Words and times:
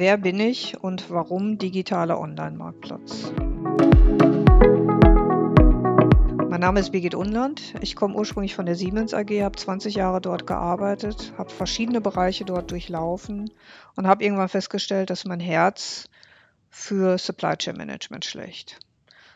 Wer 0.00 0.16
bin 0.16 0.40
ich 0.40 0.82
und 0.82 1.10
warum 1.10 1.58
digitaler 1.58 2.18
Online-Marktplatz? 2.18 3.34
Mein 6.48 6.60
Name 6.62 6.80
ist 6.80 6.92
Birgit 6.92 7.14
Unland. 7.14 7.74
Ich 7.82 7.96
komme 7.96 8.14
ursprünglich 8.14 8.54
von 8.54 8.64
der 8.64 8.76
Siemens 8.76 9.12
AG, 9.12 9.28
habe 9.42 9.58
20 9.58 9.96
Jahre 9.96 10.22
dort 10.22 10.46
gearbeitet, 10.46 11.34
habe 11.36 11.50
verschiedene 11.50 12.00
Bereiche 12.00 12.46
dort 12.46 12.70
durchlaufen 12.70 13.50
und 13.94 14.06
habe 14.06 14.24
irgendwann 14.24 14.48
festgestellt, 14.48 15.10
dass 15.10 15.26
mein 15.26 15.38
Herz 15.38 16.08
für 16.70 17.18
Supply 17.18 17.56
Chain 17.58 17.76
Management 17.76 18.24
schlägt. 18.24 18.78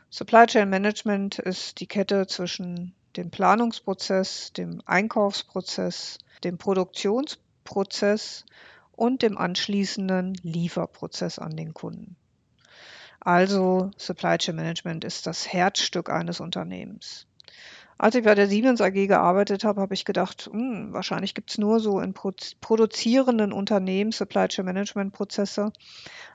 Supply 0.09 0.46
Chain 0.46 0.71
Management 0.71 1.41
ist 1.41 1.79
die 1.79 1.87
Kette 1.87 2.27
zwischen 2.27 2.95
dem 3.19 3.31
Planungsprozess, 3.31 4.55
dem 4.55 4.81
Einkaufsprozess, 4.87 6.21
dem 6.43 6.57
Produktionsprozess 6.57 8.46
und 8.96 9.22
dem 9.22 9.39
anschließenden 9.39 10.34
Lieferprozess 10.43 11.39
an 11.39 11.57
den 11.57 11.75
Kunden. 11.75 12.16
Also 13.20 13.90
Supply 13.96 14.36
Chain 14.39 14.57
Management 14.57 15.04
ist 15.04 15.26
das 15.26 15.50
Herzstück 15.50 16.11
eines 16.11 16.40
Unternehmens. 16.40 17.26
Als 17.96 18.17
ich 18.17 18.25
bei 18.25 18.34
der 18.34 18.48
Siemens 18.48 18.80
AG 18.80 19.07
gearbeitet 19.07 19.64
habe, 19.64 19.80
habe 19.80 19.94
ich 19.94 20.04
gedacht, 20.04 20.50
hm, 20.53 20.93
wahrscheinlich 20.93 21.34
gibt 21.34 21.50
es 21.50 21.58
nur 21.58 21.80
so 21.80 22.00
in 22.00 22.12
produzierenden 22.12 23.53
Unternehmen 23.53 24.12
Supply 24.12 24.48
Chain 24.48 24.67
Management 24.67 25.12
Prozesse. 25.12 25.72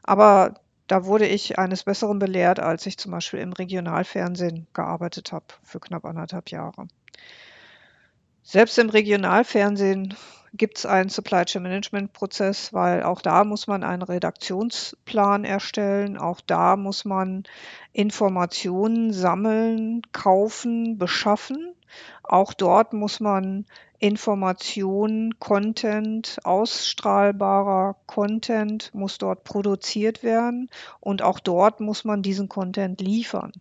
Aber 0.04 0.56
da 0.88 1.06
wurde 1.06 1.28
ich 1.28 1.60
eines 1.60 1.84
Besseren 1.84 2.18
belehrt, 2.18 2.60
als 2.60 2.86
ich 2.86 2.98
zum 2.98 3.12
Beispiel 3.12 3.42
im 3.42 3.54
Regionalfernsehen 3.54 4.68
gearbeitet 4.74 5.32
habe 5.32 5.46
für 5.64 5.80
knapp 5.80 6.06
anderthalb 6.06 6.50
Jahre. 6.50 6.88
Selbst 8.42 8.80
im 8.80 8.90
Regionalfernsehen 8.90 10.16
gibt 10.54 10.80
es 10.80 10.86
einen 10.86 11.10
Supply 11.10 11.46
Chain 11.46 11.64
Management 11.64 12.14
Prozess, 12.14 12.74
weil 12.74 13.04
auch 13.04 13.22
da 13.22 13.44
muss 13.44 13.68
man 13.68 13.84
einen 13.84 14.02
Redaktionsplan 14.02 15.44
erstellen, 15.44 16.18
auch 16.18 16.42
da 16.42 16.76
muss 16.76 17.06
man 17.06 17.44
Informationen 17.94 19.14
sammeln, 19.14 20.02
kaufen, 20.12 20.98
beschaffen. 20.98 21.74
Auch 22.24 22.54
dort 22.54 22.94
muss 22.94 23.20
man 23.20 23.66
Informationen, 24.00 25.40
Content, 25.40 26.38
ausstrahlbarer 26.44 27.96
Content 28.06 28.92
muss 28.94 29.18
dort 29.18 29.44
produziert 29.44 30.24
werden 30.24 30.70
und 31.00 31.22
auch 31.22 31.40
dort 31.40 31.80
muss 31.80 32.06
man 32.06 32.22
diesen 32.22 32.48
Content 32.48 33.02
liefern. 33.02 33.52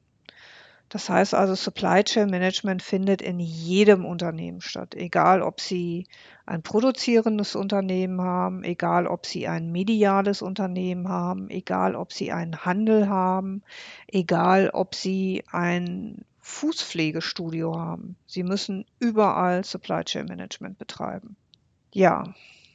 Das 0.88 1.10
heißt 1.10 1.34
also, 1.34 1.54
Supply 1.54 2.02
Chain 2.02 2.30
Management 2.30 2.82
findet 2.82 3.20
in 3.20 3.40
jedem 3.40 4.06
Unternehmen 4.06 4.62
statt, 4.62 4.94
egal 4.94 5.42
ob 5.42 5.60
Sie 5.60 6.06
ein 6.46 6.62
produzierendes 6.62 7.56
Unternehmen 7.56 8.22
haben, 8.22 8.64
egal 8.64 9.06
ob 9.06 9.26
Sie 9.26 9.46
ein 9.48 9.70
mediales 9.70 10.40
Unternehmen 10.40 11.08
haben, 11.08 11.50
egal 11.50 11.94
ob 11.94 12.12
Sie 12.12 12.32
einen 12.32 12.64
Handel 12.64 13.08
haben, 13.08 13.62
egal 14.06 14.70
ob 14.70 14.94
Sie 14.94 15.44
ein 15.52 16.24
Fußpflegestudio 16.40 17.78
haben. 17.78 18.16
Sie 18.26 18.42
müssen 18.42 18.86
überall 18.98 19.64
Supply 19.64 20.02
Chain 20.04 20.24
Management 20.24 20.78
betreiben. 20.78 21.36
Ja, 21.92 22.32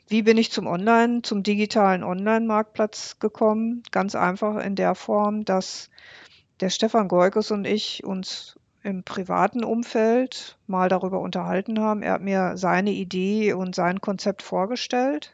wie 0.08 0.22
bin 0.22 0.38
ich 0.38 0.52
zum 0.52 0.68
Online, 0.68 1.24
zum 1.24 1.42
digitalen 1.42 2.04
Online-Marktplatz 2.04 3.18
gekommen? 3.18 3.82
Ganz 3.90 4.14
einfach 4.14 4.64
in 4.64 4.76
der 4.76 4.94
Form, 4.94 5.46
dass 5.46 5.90
der 6.60 6.70
Stefan 6.70 7.08
Goikes 7.08 7.52
und 7.52 7.66
ich 7.66 8.04
uns 8.04 8.56
im 8.84 9.04
privaten 9.04 9.64
Umfeld 9.64 10.58
mal 10.68 10.90
darüber 10.90 11.20
unterhalten 11.20 11.80
haben. 11.80 12.04
Er 12.04 12.14
hat 12.14 12.22
mir 12.22 12.58
seine 12.58 12.92
Idee 12.92 13.54
und 13.54 13.76
sein 13.76 14.02
Konzept 14.02 14.42
vorgestellt. 14.42 15.34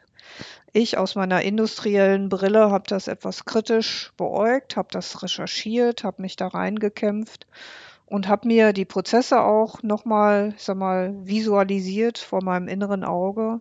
Ich 0.72 0.98
aus 0.98 1.16
meiner 1.16 1.42
industriellen 1.42 2.28
Brille 2.28 2.70
habe 2.70 2.84
das 2.86 3.08
etwas 3.08 3.44
kritisch 3.44 4.12
beäugt, 4.16 4.76
habe 4.76 4.88
das 4.92 5.22
recherchiert, 5.22 6.04
habe 6.04 6.22
mich 6.22 6.36
da 6.36 6.46
reingekämpft 6.46 7.48
und 8.06 8.28
habe 8.28 8.46
mir 8.46 8.72
die 8.72 8.84
Prozesse 8.84 9.40
auch 9.42 9.82
nochmal, 9.82 10.54
sag 10.56 10.76
mal, 10.76 11.14
visualisiert 11.24 12.18
vor 12.18 12.42
meinem 12.44 12.68
inneren 12.68 13.02
Auge 13.02 13.60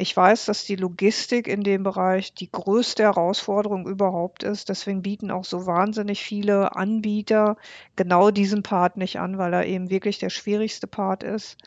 ich 0.00 0.16
weiß, 0.16 0.46
dass 0.46 0.64
die 0.64 0.76
Logistik 0.76 1.46
in 1.46 1.62
dem 1.62 1.82
Bereich 1.82 2.32
die 2.34 2.50
größte 2.50 3.02
Herausforderung 3.02 3.86
überhaupt 3.86 4.42
ist. 4.42 4.68
Deswegen 4.68 5.02
bieten 5.02 5.30
auch 5.30 5.44
so 5.44 5.66
wahnsinnig 5.66 6.22
viele 6.22 6.74
Anbieter 6.74 7.56
genau 7.96 8.30
diesen 8.30 8.62
Part 8.62 8.96
nicht 8.96 9.20
an, 9.20 9.36
weil 9.38 9.52
er 9.52 9.66
eben 9.66 9.90
wirklich 9.90 10.18
der 10.18 10.30
schwierigste 10.30 10.86
Part 10.86 11.22
ist. 11.22 11.58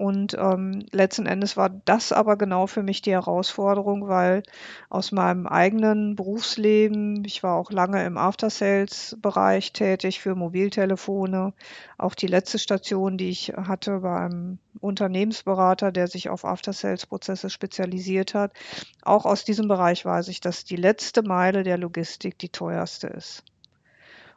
Und 0.00 0.34
ähm, 0.38 0.82
letzten 0.92 1.26
Endes 1.26 1.58
war 1.58 1.68
das 1.68 2.10
aber 2.10 2.36
genau 2.36 2.66
für 2.66 2.82
mich 2.82 3.02
die 3.02 3.12
Herausforderung, 3.12 4.08
weil 4.08 4.42
aus 4.88 5.12
meinem 5.12 5.46
eigenen 5.46 6.16
Berufsleben, 6.16 7.22
ich 7.26 7.42
war 7.42 7.56
auch 7.56 7.70
lange 7.70 8.02
im 8.06 8.16
After-Sales-Bereich 8.16 9.74
tätig 9.74 10.20
für 10.20 10.34
Mobiltelefone. 10.34 11.52
Auch 11.98 12.14
die 12.14 12.28
letzte 12.28 12.58
Station, 12.58 13.18
die 13.18 13.28
ich 13.28 13.52
hatte 13.54 13.98
bei 13.98 14.20
einem 14.20 14.58
Unternehmensberater, 14.80 15.92
der 15.92 16.08
sich 16.08 16.30
auf 16.30 16.46
After-Sales-Prozesse 16.46 17.50
spezialisiert 17.50 18.32
hat. 18.32 18.54
Auch 19.02 19.26
aus 19.26 19.44
diesem 19.44 19.68
Bereich 19.68 20.06
weiß 20.06 20.28
ich, 20.28 20.40
dass 20.40 20.64
die 20.64 20.76
letzte 20.76 21.22
Meile 21.22 21.62
der 21.62 21.76
Logistik 21.76 22.38
die 22.38 22.48
teuerste 22.48 23.08
ist. 23.08 23.44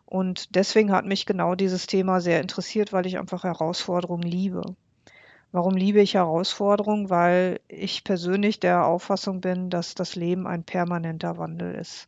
Und 0.05 0.55
deswegen 0.55 0.91
hat 0.91 1.05
mich 1.05 1.25
genau 1.25 1.55
dieses 1.55 1.87
Thema 1.87 2.19
sehr 2.19 2.41
interessiert, 2.41 2.91
weil 2.91 3.05
ich 3.05 3.17
einfach 3.17 3.45
Herausforderungen 3.45 4.23
liebe. 4.23 4.75
Warum 5.53 5.75
liebe 5.75 6.01
ich 6.01 6.15
Herausforderungen? 6.15 7.11
Weil 7.11 7.59
ich 7.67 8.03
persönlich 8.03 8.59
der 8.59 8.87
Auffassung 8.87 9.39
bin, 9.39 9.69
dass 9.69 9.93
das 9.93 10.15
Leben 10.15 10.47
ein 10.47 10.63
permanenter 10.63 11.37
Wandel 11.37 11.75
ist. 11.75 12.07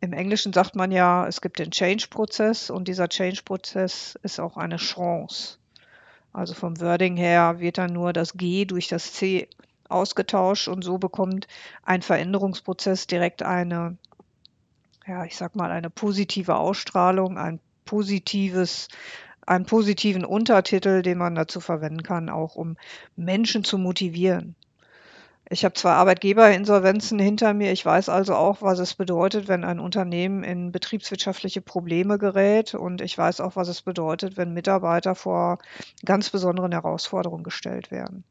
Im 0.00 0.14
Englischen 0.14 0.54
sagt 0.54 0.76
man 0.76 0.90
ja, 0.90 1.26
es 1.26 1.42
gibt 1.42 1.58
den 1.58 1.70
Change-Prozess 1.70 2.70
und 2.70 2.88
dieser 2.88 3.10
Change-Prozess 3.10 4.18
ist 4.22 4.40
auch 4.40 4.56
eine 4.56 4.78
Chance. 4.78 5.58
Also 6.32 6.54
vom 6.54 6.80
Wording 6.80 7.18
her 7.18 7.60
wird 7.60 7.76
dann 7.76 7.92
nur 7.92 8.14
das 8.14 8.32
G 8.32 8.64
durch 8.64 8.88
das 8.88 9.12
C 9.12 9.46
ausgetauscht 9.90 10.68
und 10.68 10.82
so 10.82 10.96
bekommt 10.96 11.46
ein 11.82 12.00
Veränderungsprozess 12.00 13.06
direkt 13.06 13.42
eine, 13.42 13.98
ja, 15.06 15.26
ich 15.26 15.36
sag 15.36 15.54
mal, 15.54 15.70
eine 15.70 15.90
positive 15.90 16.56
Ausstrahlung, 16.56 17.36
ein 17.36 17.60
positives 17.84 18.88
einen 19.46 19.64
positiven 19.64 20.24
Untertitel, 20.24 21.02
den 21.02 21.18
man 21.18 21.34
dazu 21.34 21.60
verwenden 21.60 22.02
kann, 22.02 22.28
auch 22.28 22.56
um 22.56 22.76
Menschen 23.16 23.64
zu 23.64 23.78
motivieren. 23.78 24.56
Ich 25.48 25.64
habe 25.64 25.74
zwei 25.74 25.92
Arbeitgeberinsolvenzen 25.92 27.20
hinter 27.20 27.54
mir. 27.54 27.70
Ich 27.70 27.86
weiß 27.86 28.08
also 28.08 28.34
auch, 28.34 28.62
was 28.62 28.80
es 28.80 28.94
bedeutet, 28.94 29.46
wenn 29.46 29.62
ein 29.62 29.78
Unternehmen 29.78 30.42
in 30.42 30.72
betriebswirtschaftliche 30.72 31.60
Probleme 31.60 32.18
gerät. 32.18 32.74
Und 32.74 33.00
ich 33.00 33.16
weiß 33.16 33.40
auch, 33.40 33.54
was 33.54 33.68
es 33.68 33.82
bedeutet, 33.82 34.36
wenn 34.36 34.52
Mitarbeiter 34.52 35.14
vor 35.14 35.58
ganz 36.04 36.30
besonderen 36.30 36.72
Herausforderungen 36.72 37.44
gestellt 37.44 37.92
werden. 37.92 38.24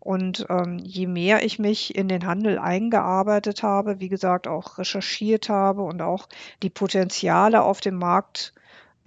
Und 0.00 0.46
ähm, 0.48 0.78
je 0.78 1.06
mehr 1.06 1.44
ich 1.44 1.60
mich 1.60 1.94
in 1.94 2.08
den 2.08 2.26
Handel 2.26 2.58
eingearbeitet 2.58 3.62
habe, 3.62 4.00
wie 4.00 4.08
gesagt, 4.08 4.48
auch 4.48 4.78
recherchiert 4.78 5.48
habe 5.48 5.82
und 5.82 6.02
auch 6.02 6.28
die 6.64 6.70
Potenziale 6.70 7.62
auf 7.62 7.80
dem 7.80 7.96
Markt 7.96 8.52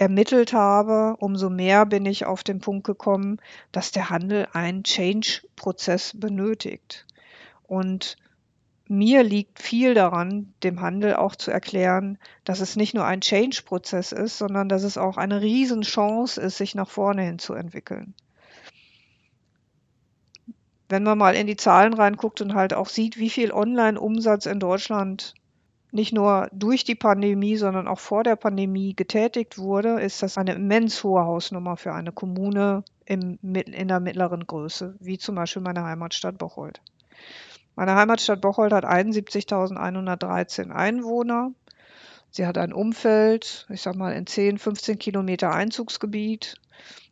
ermittelt 0.02 0.52
habe, 0.52 1.16
umso 1.20 1.52
mehr 1.52 1.86
bin 1.86 2.08
ich 2.08 2.26
auf 2.26 2.44
den 2.44 2.60
Punkt 2.60 2.88
gekommen, 2.88 3.38
dass 3.72 3.92
der 3.92 4.10
Handel 4.10 4.48
einen 4.52 4.84
Change-Prozess 4.84 6.20
benötigt. 6.20 7.06
Und 7.68 8.18
mir 8.88 9.22
liegt 9.22 9.62
viel 9.62 9.94
daran, 9.94 10.56
dem 10.64 10.82
Handel 10.82 11.16
auch 11.16 11.36
zu 11.36 11.52
erklären, 11.52 12.18
dass 12.46 12.62
es 12.62 12.76
nicht 12.76 12.96
nur 12.96 13.06
ein 13.06 13.22
Change-Prozess 13.22 14.12
ist, 14.12 14.40
sondern 14.40 14.70
dass 14.70 14.82
es 14.82 14.98
auch 14.98 15.18
eine 15.18 15.40
Riesenchance 15.40 16.42
ist, 16.42 16.58
sich 16.58 16.74
nach 16.74 16.90
vorne 16.90 17.22
hin 17.22 17.38
zu 17.38 17.54
entwickeln. 17.54 18.16
Wenn 20.90 21.04
man 21.04 21.20
mal 21.20 21.36
in 21.36 21.46
die 21.46 21.58
Zahlen 21.58 21.94
reinguckt 21.94 22.42
und 22.42 22.56
halt 22.56 22.74
auch 22.74 22.90
sieht, 22.90 23.20
wie 23.20 23.30
viel 23.30 23.52
Online-Umsatz 23.52 24.48
in 24.48 24.60
Deutschland 24.60 25.36
nicht 25.92 26.14
nur 26.14 26.48
durch 26.54 26.84
die 26.84 26.96
Pandemie, 26.96 27.58
sondern 27.58 27.88
auch 27.88 28.00
vor 28.00 28.24
der 28.24 28.36
Pandemie 28.36 28.96
getätigt 28.96 29.58
wurde, 29.58 30.00
ist 30.00 30.24
das 30.24 30.38
eine 30.38 30.54
immens 30.54 31.04
hohe 31.04 31.24
Hausnummer 31.24 31.78
für 31.78 31.94
eine 31.94 32.12
Kommune 32.12 32.84
im, 33.06 33.38
in 33.42 33.88
der 33.88 34.00
mittleren 34.00 34.48
Größe, 34.48 34.96
wie 35.00 35.18
zum 35.18 35.36
Beispiel 35.36 35.62
meine 35.62 35.84
Heimatstadt 35.84 36.38
Bocholt. 36.38 36.82
Meine 37.76 37.96
Heimatstadt 37.96 38.42
Bocholt 38.42 38.74
hat 38.74 38.86
71.113 38.86 40.72
Einwohner. 40.72 41.52
Sie 42.30 42.46
hat 42.46 42.58
ein 42.58 42.72
Umfeld, 42.72 43.68
ich 43.70 43.82
sag 43.82 43.96
mal, 43.96 44.14
in 44.14 44.26
10, 44.26 44.58
15 44.58 44.98
Kilometer 44.98 45.52
Einzugsgebiet. 45.52 46.56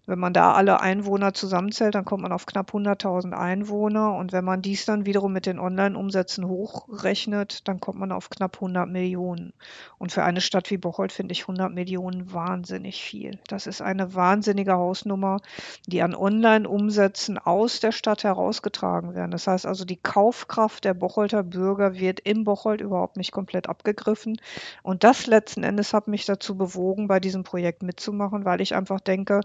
Wenn 0.09 0.17
man 0.17 0.33
da 0.33 0.53
alle 0.53 0.81
Einwohner 0.81 1.35
zusammenzählt, 1.35 1.94
dann 1.94 2.03
kommt 2.03 2.23
man 2.23 2.31
auf 2.31 2.47
knapp 2.47 2.73
100.000 2.73 3.31
Einwohner. 3.31 4.15
Und 4.15 4.31
wenn 4.31 4.44
man 4.44 4.63
dies 4.63 4.85
dann 4.85 5.06
wiederum 5.06 5.31
mit 5.31 5.45
den 5.45 5.59
Online-Umsätzen 5.59 6.47
hochrechnet, 6.47 7.67
dann 7.67 7.79
kommt 7.79 8.00
man 8.00 8.11
auf 8.11 8.31
knapp 8.31 8.56
100 8.56 8.89
Millionen. 8.89 9.53
Und 10.00 10.11
für 10.11 10.23
eine 10.23 10.41
Stadt 10.41 10.71
wie 10.71 10.77
Bocholt 10.77 11.11
finde 11.11 11.33
ich 11.33 11.41
100 11.41 11.71
Millionen 11.71 12.33
wahnsinnig 12.33 13.03
viel. 13.03 13.38
Das 13.47 13.67
ist 13.67 13.83
eine 13.83 14.15
wahnsinnige 14.15 14.73
Hausnummer, 14.73 15.41
die 15.85 16.01
an 16.01 16.15
Online-Umsätzen 16.15 17.38
aus 17.38 17.79
der 17.79 17.91
Stadt 17.91 18.23
herausgetragen 18.23 19.13
werden. 19.13 19.29
Das 19.29 19.45
heißt 19.45 19.67
also, 19.67 19.85
die 19.85 19.97
Kaufkraft 19.97 20.85
der 20.85 20.95
Bocholter 20.95 21.44
Bürger 21.44 21.94
wird 21.94 22.21
im 22.21 22.45
Bocholt 22.45 22.81
überhaupt 22.81 23.15
nicht 23.15 23.31
komplett 23.31 23.69
abgegriffen. 23.69 24.41
Und 24.81 25.03
das 25.03 25.27
letzten 25.27 25.61
Endes 25.61 25.94
hat 25.94 26.07
mich 26.07 26.25
dazu 26.25 26.57
bewogen, 26.57 27.07
bei 27.07 27.19
diesem 27.19 27.44
Projekt 27.44 27.83
mitzumachen, 27.83 28.44
weil 28.44 28.59
ich 28.59 28.73
einfach 28.73 29.01
denke, 29.01 29.41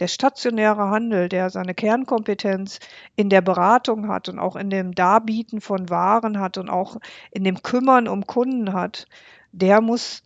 der 0.00 0.05
der 0.06 0.12
stationäre 0.12 0.88
Handel, 0.88 1.28
der 1.28 1.50
seine 1.50 1.74
Kernkompetenz 1.74 2.78
in 3.16 3.28
der 3.28 3.40
Beratung 3.40 4.06
hat 4.06 4.28
und 4.28 4.38
auch 4.38 4.54
in 4.54 4.70
dem 4.70 4.94
Darbieten 4.94 5.60
von 5.60 5.90
Waren 5.90 6.38
hat 6.38 6.58
und 6.58 6.70
auch 6.70 6.98
in 7.32 7.42
dem 7.42 7.60
Kümmern 7.60 8.06
um 8.06 8.24
Kunden 8.24 8.72
hat, 8.72 9.08
der 9.50 9.80
muss 9.80 10.22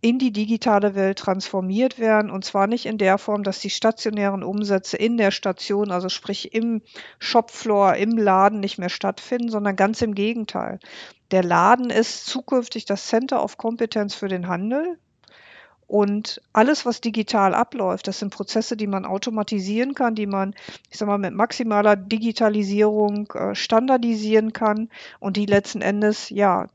in 0.00 0.20
die 0.20 0.30
digitale 0.30 0.94
Welt 0.94 1.18
transformiert 1.18 1.98
werden 1.98 2.30
und 2.30 2.44
zwar 2.44 2.68
nicht 2.68 2.86
in 2.86 2.98
der 2.98 3.18
Form, 3.18 3.42
dass 3.42 3.58
die 3.58 3.70
stationären 3.70 4.44
Umsätze 4.44 4.96
in 4.96 5.16
der 5.16 5.32
Station, 5.32 5.90
also 5.90 6.08
sprich 6.08 6.54
im 6.54 6.82
Shopfloor, 7.18 7.94
im 7.96 8.16
Laden 8.16 8.60
nicht 8.60 8.78
mehr 8.78 8.90
stattfinden, 8.90 9.48
sondern 9.48 9.74
ganz 9.74 10.02
im 10.02 10.14
Gegenteil. 10.14 10.78
Der 11.32 11.42
Laden 11.42 11.90
ist 11.90 12.26
zukünftig 12.26 12.84
das 12.84 13.08
Center 13.08 13.42
of 13.42 13.56
Competence 13.56 14.14
für 14.14 14.28
den 14.28 14.46
Handel. 14.46 15.00
Und 15.86 16.42
alles, 16.52 16.84
was 16.84 17.00
digital 17.00 17.54
abläuft, 17.54 18.08
das 18.08 18.18
sind 18.18 18.34
Prozesse, 18.34 18.76
die 18.76 18.88
man 18.88 19.04
automatisieren 19.04 19.94
kann, 19.94 20.16
die 20.16 20.26
man, 20.26 20.54
ich 20.90 20.98
sag 20.98 21.06
mal, 21.06 21.18
mit 21.18 21.32
maximaler 21.32 21.94
Digitalisierung 21.94 23.30
äh, 23.32 23.54
standardisieren 23.54 24.52
kann 24.52 24.90
und 25.20 25.36
die 25.36 25.46
letzten 25.46 25.82
Endes, 25.82 26.28
ja, 26.30 26.66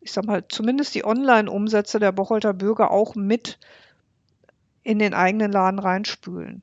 ich 0.00 0.12
sag 0.12 0.24
mal, 0.24 0.46
zumindest 0.48 0.94
die 0.94 1.04
Online-Umsätze 1.04 1.98
der 1.98 2.12
Bocholter 2.12 2.54
Bürger 2.54 2.92
auch 2.92 3.16
mit 3.16 3.58
in 4.84 5.00
den 5.00 5.14
eigenen 5.14 5.50
Laden 5.50 5.80
reinspülen. 5.80 6.62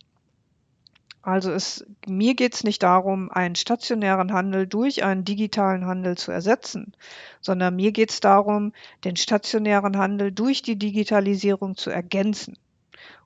Also 1.25 1.51
es, 1.51 1.83
mir 2.05 2.35
geht 2.35 2.53
es 2.53 2.63
nicht 2.63 2.83
darum, 2.83 3.31
einen 3.31 3.55
stationären 3.55 4.31
Handel 4.31 4.67
durch 4.67 5.03
einen 5.03 5.25
digitalen 5.25 5.87
Handel 5.87 6.15
zu 6.15 6.31
ersetzen, 6.31 6.93
sondern 7.41 7.75
mir 7.75 7.91
geht 7.91 8.11
es 8.11 8.19
darum, 8.19 8.73
den 9.03 9.15
stationären 9.15 9.97
Handel 9.97 10.31
durch 10.31 10.61
die 10.61 10.75
Digitalisierung 10.75 11.77
zu 11.77 11.89
ergänzen. 11.89 12.59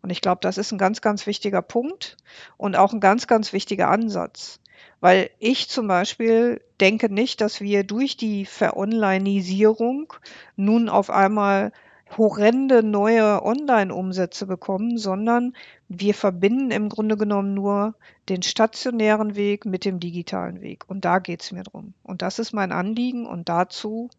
Und 0.01 0.11
ich 0.11 0.21
glaube, 0.21 0.39
das 0.41 0.57
ist 0.57 0.71
ein 0.71 0.77
ganz, 0.77 1.01
ganz 1.01 1.27
wichtiger 1.27 1.61
Punkt 1.61 2.15
und 2.55 2.77
auch 2.77 2.93
ein 2.93 3.01
ganz, 3.01 3.27
ganz 3.27 3.51
wichtiger 3.51 3.89
Ansatz. 3.89 4.61
Weil 5.01 5.29
ich 5.39 5.67
zum 5.67 5.89
Beispiel 5.89 6.61
denke 6.79 7.13
nicht, 7.13 7.41
dass 7.41 7.59
wir 7.59 7.83
durch 7.83 8.15
die 8.15 8.45
Veronlinisierung 8.45 10.13
nun 10.55 10.87
auf 10.87 11.09
einmal 11.09 11.73
horrende 12.17 12.83
neue 12.83 13.43
Online-Umsätze 13.43 14.45
bekommen, 14.47 14.97
sondern 14.97 15.53
wir 15.87 16.13
verbinden 16.13 16.71
im 16.71 16.89
Grunde 16.89 17.17
genommen 17.17 17.53
nur 17.53 17.95
den 18.29 18.41
stationären 18.41 19.35
Weg 19.35 19.65
mit 19.65 19.85
dem 19.85 19.99
digitalen 19.99 20.61
Weg. 20.61 20.85
Und 20.87 21.05
da 21.05 21.19
geht 21.19 21.41
es 21.41 21.51
mir 21.51 21.63
drum. 21.63 21.93
Und 22.03 22.21
das 22.21 22.39
ist 22.39 22.53
mein 22.53 22.71
Anliegen. 22.71 23.25
Und 23.25 23.49
dazu 23.49 24.09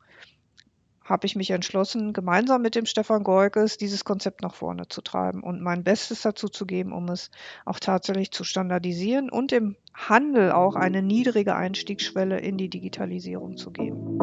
habe 1.10 1.26
ich 1.26 1.34
mich 1.34 1.50
entschlossen, 1.50 2.12
gemeinsam 2.12 2.62
mit 2.62 2.76
dem 2.76 2.87
Stefan 2.87 3.25
Goikes 3.25 3.76
dieses 3.76 4.04
Konzept 4.04 4.42
nach 4.42 4.54
vorne 4.54 4.87
zu 4.88 5.02
treiben 5.02 5.42
und 5.42 5.60
mein 5.60 5.82
Bestes 5.82 6.22
dazu 6.22 6.48
zu 6.48 6.66
geben, 6.66 6.92
um 6.92 7.08
es 7.08 7.31
auch 7.64 7.81
tatsächlich 7.81 8.31
zu 8.31 8.44
standardisieren 8.44 9.28
und 9.28 9.50
im 9.50 9.76
Handel 9.92 10.52
auch 10.52 10.76
eine 10.76 11.02
niedrige 11.02 11.56
Einstiegsschwelle 11.56 12.38
in 12.38 12.56
die 12.56 12.69
Digitalisierung 12.69 13.56
zu 13.56 13.72
geben. 13.72 14.19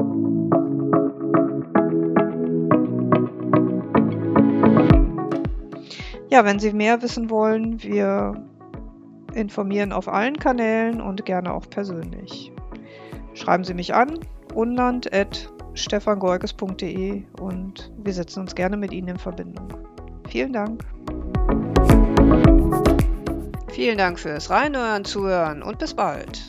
Ja, 6.30 6.44
wenn 6.44 6.60
Sie 6.60 6.74
mehr 6.74 7.02
wissen 7.02 7.30
wollen, 7.30 7.82
wir 7.82 8.34
informieren 9.34 9.94
auf 9.94 10.10
allen 10.10 10.38
Kanälen 10.38 11.00
und 11.00 11.24
gerne 11.26 11.54
auch 11.54 11.70
persönlich. 11.70 12.52
Schreiben 13.34 13.64
Sie 13.64 13.74
mich 13.74 13.94
an, 13.94 14.20
unland.stefangorges.de 14.54 17.24
und 17.40 17.94
wir 17.98 18.14
setzen 18.14 18.42
uns 18.42 18.54
gerne 18.56 18.76
mit 18.76 18.92
Ihnen 18.92 19.08
in 19.10 19.18
Verbindung. 19.18 19.70
Vielen 20.30 20.52
Dank. 20.54 20.82
Vielen 23.70 23.98
Dank 23.98 24.20
fürs 24.20 24.50
Reinhören, 24.50 25.06
Zuhören 25.06 25.62
und 25.62 25.80
bis 25.80 25.94
bald. 25.94 26.42